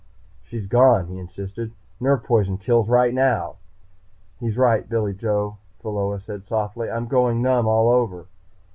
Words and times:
"She's 0.41 0.65
gone," 0.65 1.05
he 1.09 1.19
insisted. 1.19 1.73
"Nerve 1.99 2.23
poison 2.23 2.57
kills 2.57 2.89
right 2.89 3.13
now." 3.13 3.57
"He's 4.39 4.57
right, 4.57 4.89
Billy 4.89 5.13
Joe," 5.13 5.57
Pheola 5.83 6.19
said 6.19 6.47
softly. 6.47 6.89
"I'm 6.89 7.05
going 7.05 7.43
numb 7.43 7.67
all 7.67 7.87
over." 7.87 8.25